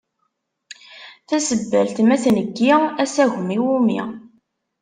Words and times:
Tasebbalt 1.27 1.95
ma 2.03 2.15
tneggi, 2.23 2.69
asagem 3.03 3.49
iwumi? 3.55 3.99